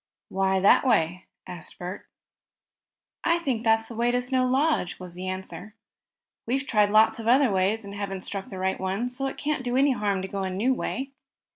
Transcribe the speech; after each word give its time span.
"Why, 0.29 0.59
that 0.59 0.83
way?" 0.83 1.25
asked 1.45 1.77
Bert. 1.77 2.07
"I 3.23 3.37
think 3.37 3.63
that's 3.63 3.87
the 3.87 3.93
way 3.93 4.09
to 4.09 4.19
Snow 4.19 4.47
Lodge," 4.47 4.99
was 4.99 5.13
the 5.13 5.27
answer. 5.27 5.75
"We've 6.47 6.65
tried 6.65 6.89
lots 6.89 7.19
of 7.19 7.27
other 7.27 7.51
ways, 7.51 7.85
and 7.85 7.93
haven't 7.93 8.21
struck 8.21 8.49
the 8.49 8.57
right 8.57 8.79
one, 8.79 9.09
so 9.09 9.27
it 9.27 9.37
can't 9.37 9.63
do 9.63 9.77
any 9.77 9.91
harm 9.91 10.23
to 10.23 10.27
go 10.27 10.41
a 10.41 10.49
new 10.49 10.73
way." 10.73 11.11